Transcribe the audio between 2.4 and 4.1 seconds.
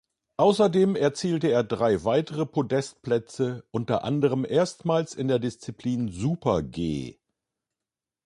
Podestplätze, unter